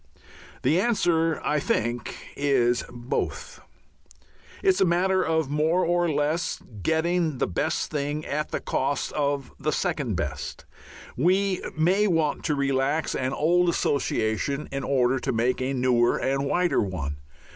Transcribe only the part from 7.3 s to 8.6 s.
the best thing at the